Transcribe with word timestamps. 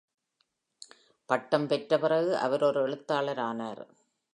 பட்டம் 1.29 1.67
பெற்ற 1.67 1.99
பிறகு, 1.99 2.37
அவர் 2.37 2.63
ஒரு 2.63 2.81
எழுத்தாளரானார். 2.87 3.83